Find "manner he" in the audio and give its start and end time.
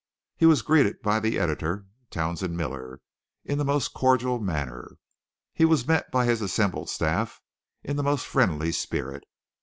4.39-5.63